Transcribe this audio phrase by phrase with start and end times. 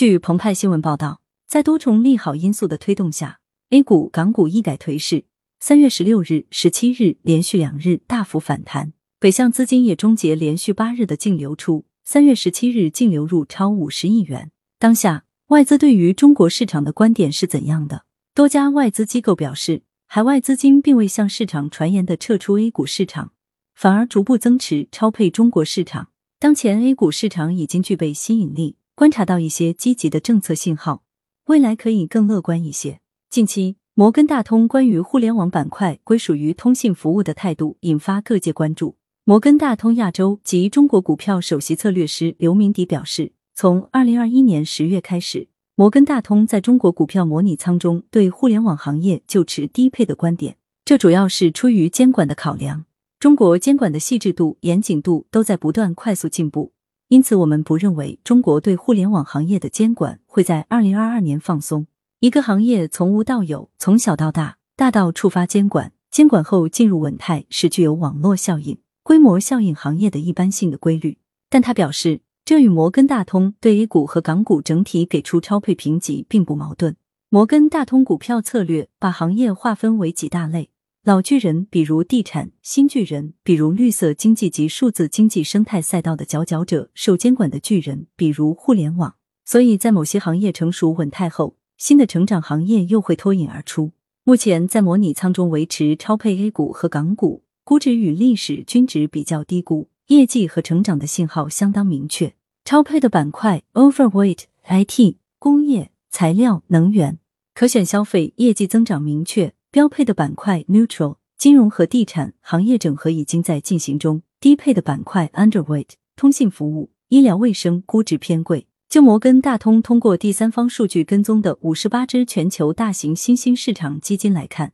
[0.00, 5.24] 据澎湃新闻报道，在多重利好因素的推动下，A 股、港股一改颓势，
[5.58, 14.50] 三月十六日、十七日连续两日大幅反弹，北向资金也终结连续八日的净流出，三月十七日净流入超五十亿元。
[14.78, 18.06] 当下外资对于中国市场的观点是怎样的？
[18.34, 23.32] 多家外资机构表示，海外资金并未向市场传言的撤出 A 股市场，
[23.74, 26.08] 反而逐步增持超配中国市场。
[26.38, 28.76] 当前 A 股市场已经具备吸引力。
[29.00, 31.04] 观察到一些积极的政策信号，
[31.46, 33.00] 未来可以更乐观一些。
[33.30, 38.96] 近期，摩根大通关于互联网板块归属于通信服务的态度引发各界关注。
[39.24, 52.84] 摩根大通亚洲及中国股票首席策略师刘明迪表示，从二零二一年十月开始，摩根大通在中国股票模拟仓中对互联网行业就持低配的观点，这主要是出于监管的考量。
[53.18, 56.72] 中国监管的细致度、严谨度都在不断快速进步。
[57.10, 61.88] 因此，我们不认为中国对互联网行业的监管会在二零二二年放松。
[62.20, 71.18] 一个行业从无到有，从小到大，大到触发监管，监管后进入稳态，是具有网络效应、规模效应行业的一般性的规律。
[71.48, 76.94] 但他表示，这与摩根大通对 A 股和港股整体给出超配评级并不矛盾。
[77.28, 80.70] 摩根大通股票策略把行业划分为几大类。
[81.02, 89.14] 老巨人，比如地产；新巨人，比如绿色经济及数字经济生态赛道的佼佼者；受监管的巨人，比如互联网。
[89.46, 93.92] 所以在某些行业成熟稳态后，新的成长行业又会脱颖而出。
[94.24, 102.34] 目前在模拟仓中维持超配 A 股和港股，估值与历史均值比较低估，业绩和成长的信号相当明确。
[102.62, 107.18] 超配的板块 overweight IT、工业、材料、能源、
[107.54, 109.54] 可选消费，业绩增长明确。
[109.72, 114.22] 标配的板块 neutral，金融和地产行业整合已经在进行中。
[114.40, 118.66] 低配的板块 underweight，通信服务、医疗卫生估值偏贵。
[118.88, 124.72] 就摩根大通通过第三方数据跟踪的五十八只全球大型新兴市场基金来看，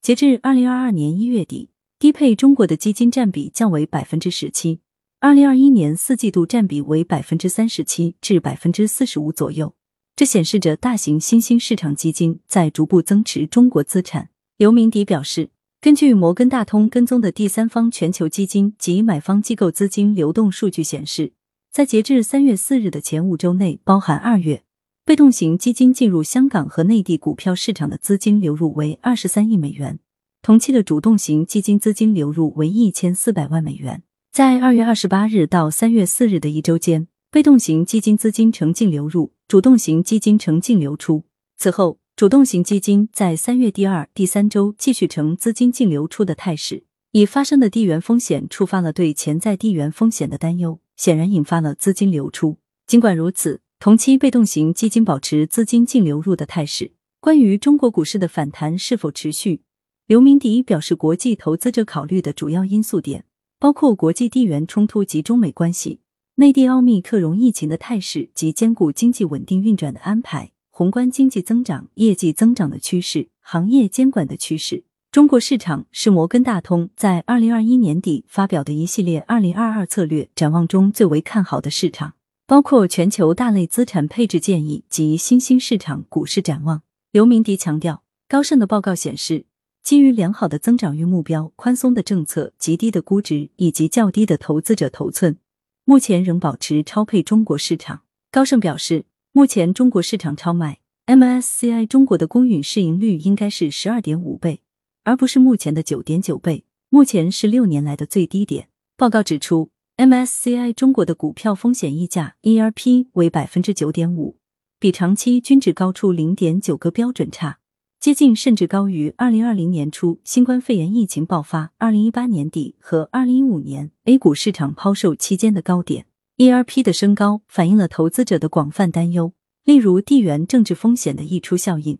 [0.00, 4.80] 截至二零二二年一月底，低配中国的基金占比降为百分之十七，
[5.20, 9.76] 二零二一年四季度占比为百分之三十七至百分之四十五左右。
[10.16, 14.30] 这显示着大型新兴市场基金在逐步增持中国资产。
[14.62, 15.50] 刘明迪表示，
[15.80, 21.32] 根据摩根大通跟踪的第三方全球基金及买方机构资金流动数据显示，
[21.72, 24.62] 在截至三月四日的前五周内，包含二月，
[25.04, 29.98] 被动型基金进入香港和内地股票市场的资金流入为二十三亿美元，
[30.42, 34.04] 同期的主动型基金资金流入为一千四百万美元。
[34.30, 41.24] 在二月二十八日到三月四日的一周间，被动型基金资金呈净流入，主动型基金呈净流出。
[41.58, 42.01] 此后。
[42.22, 52.58] 主动型基金在三月第二、第三周继续呈资金净流出的态势，已发生的地缘风险触发了对潜在地缘风险的担忧，显然引发了资金流出。
[52.86, 56.92] 尽管如此，同期被动型基金保持资金净流入的态势。
[57.18, 59.62] 关于中国股市的反弹是否持续，
[60.06, 63.24] 刘明迪表示，国际投资者考虑的主要因素点
[63.58, 65.98] 包括国际地缘冲突及中美关系、
[66.36, 70.52] 内地奥密克戎疫情的态势及兼顾经济稳定运转的安排。
[70.74, 82.14] 宏观经济增长、业绩增长的趋势、行业监管的趋势，中国市场是摩根大通在二零二一年底发表的一系列二零二二策略展望中最为看好的市场，
[82.46, 86.80] 包括全球大类资产配置建议及新兴市场股市展望。
[87.10, 89.44] 刘明迪强调，高盛的报告显示，
[89.82, 95.36] 基于良好的增长率目标、宽松的政策、极低的估值以及较低的投资者头寸，
[95.84, 98.00] 目前仍保持超配中国市场。
[98.30, 99.04] 高盛表示。
[99.34, 104.60] 目前中国市场超卖，MSCI 中国的公允市盈率应该是十二点五倍，
[105.04, 108.68] 而不是目前的九点九倍，目前是六年来的最低点。
[108.94, 114.36] 报告指出，MSCI 中国的股票风险溢价 ERP 为百分之九点五，
[114.78, 117.58] 比长期均值高出零点九个标准差，
[117.98, 126.04] 接近甚至高于二零二零年初新冠肺炎疫情爆发、二零一八年底和二零一五年 A 股市场抛售期间的高点。
[126.38, 129.32] ERP 的升高反映了投资者的广泛担忧，
[129.64, 131.98] 例如地缘政治风险的溢出效应、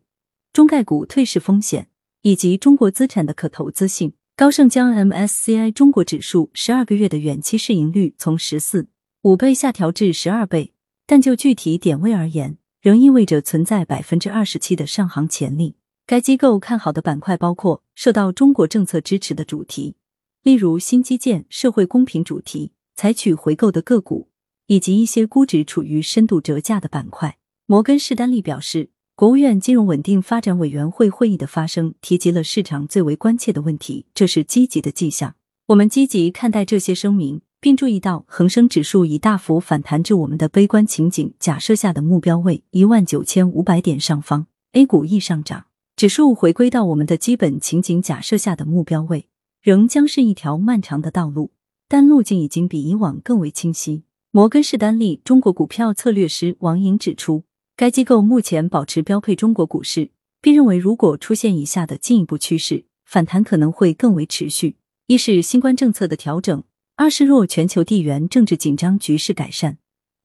[0.53, 1.89] 中概股退市风险
[2.23, 4.15] 以及中国资产的可投资性。
[4.35, 8.89] 高盛将 MSCI 中国指数十二个月的远期市盈率从十四
[9.21, 10.73] 五倍下调至十二倍，
[11.07, 15.77] 但就具体点位而言，仍意味着存在百分之二十七的上行潜力。
[16.07, 19.95] 该机构看好的板块包括受到中国政策支持的主题，
[20.43, 24.29] 例如新基建、社会公平主题，采取回购的个股。
[24.69, 27.37] 以及一些估值处于深度折价的板块。
[27.67, 35.35] 摩根士丹利表示，国务院金融稳定发展委员会会议的发生提及了市场最为关切的问题，这是积极的迹象。
[35.67, 45.67] 我们积极看待这些声明，并注意到恒生指数已大幅反弹至我们的悲观情景假设下的目标位一万九千五百点上方，A 股亦上涨，
[45.97, 49.29] 指数回归到我们的基本情景假设下的目标位，
[49.61, 51.51] 仍将是一条漫长的道路，
[51.93, 54.05] 但路径已经比以往更为清晰。
[54.31, 57.45] 摩根士丹利中国股票策略师王颖指出，
[57.77, 60.11] 该机构目前保持标配中国股市，
[60.41, 66.65] 并认为如果出现以下的进一步趋势，反弹可能会更为持续：一是新冠政策的调整，
[66.97, 69.77] 二是若全球地缘政治紧张局势改善，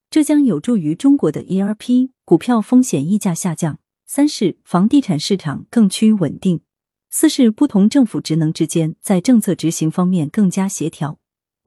[0.09, 3.75] 这将有助于中国的 ERP 股票风险溢价下降；
[4.05, 6.59] 三是房地产市场更趋稳定；
[7.09, 11.17] 四是不同政府职能之间在政策执行方面更加协调；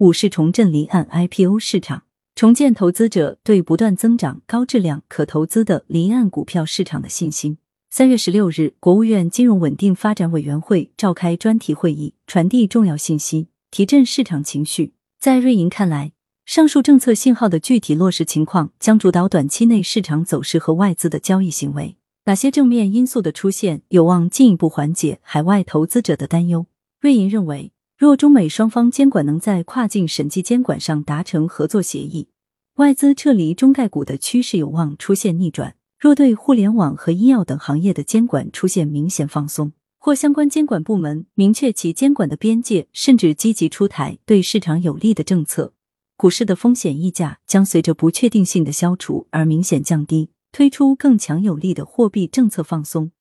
[0.00, 2.04] 五是重振离岸 IPO 市场。
[2.34, 7.58] 重建投资者对不断增长、高质量、可投资的离岸股票市场的信心。
[7.90, 14.94] 三月十六日，国务院金融稳定发展委员会召开专题会议，传递重要信息，提振市场情绪。
[15.18, 16.12] 在瑞银看来，
[16.46, 21.96] 上述政策信号的具体落实情况将主导短期内市场走势和外资的交易行为。
[22.24, 26.64] 哪些正面因素的出现有望进一步缓解海外投资者的担忧？
[27.00, 27.72] 瑞银认为。
[28.00, 32.28] 若中美双方监管能在跨境审计监管上达成合作协议，
[32.76, 35.76] 外资撤离中概股的趋势有望出现逆转。
[35.98, 45.74] 若对互联网和医药等行业的监管出现明显放松，或相关监管部门明确其监管的边界，甚至积极出台对市场有利的政策，
[46.16, 50.30] 股市的风险溢价将随着不确定性的消除而明显降低。
[50.52, 53.12] 推出更强有力的货币政策放松，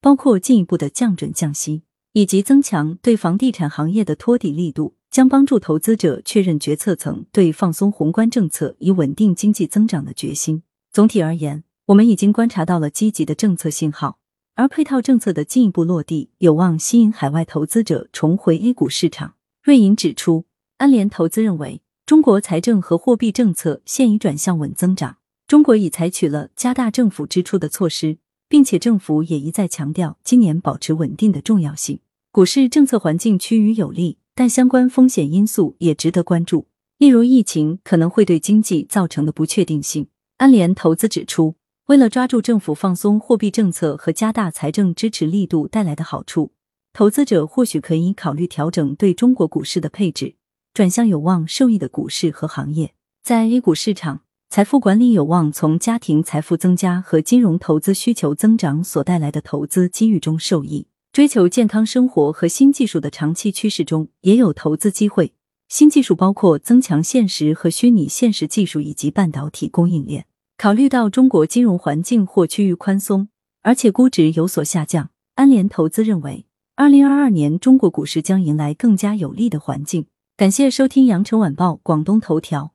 [0.00, 1.82] 包括进一步的降准降息。
[2.12, 10.62] 以及增强对房地产行业的托底力度，将帮助投资者确认决策层对放松宏观政策以稳定经济增长的决心。
[10.92, 14.18] 总体而言，我们已经观察到了积极的政策信号，
[14.54, 19.34] 而配套政策的进一步落地，有望吸引海外投资者重回 A 股市场。
[19.62, 20.46] 瑞银指出，
[20.78, 32.00] 安联投资认为，中国财政和货币政策现已转向稳增长，中国已采取了加大政府支出的措施，并且政府也一再强调今年保持稳定的重要性。
[32.30, 36.66] 股市政策环境趋于有利，但相关风险因素也值得关注，
[36.98, 40.08] 例如疫情可能会对经济造成的不确定性。
[40.36, 41.56] 安联投资指出，
[41.86, 46.52] 为了抓住政府放松货币政策和加大财政支持力度带来的好处，
[46.92, 50.36] 投资者或许可以考虑调整对中国股市的配置，
[50.72, 52.94] 转向有望受益的股市和行业。
[53.22, 54.22] 在 A 股市场，
[54.58, 60.88] 财富管理有望从家庭财富增加和金融投资需求增长所带来的投资机遇中受益。
[61.12, 65.32] 追求健康生活和新技术的长期趋势中，也有投资机会。
[65.68, 70.26] 新技术包括增强现实和虚拟现实技术以及半导体供应链。
[70.56, 73.28] 考虑到中国金融环境或趋于宽松，
[73.62, 80.06] 而且估值有所下降，安联投资认为，二零二二年中国股市将迎来更加有利的环境。
[80.36, 82.72] 感谢收听羊城晚报广东头条。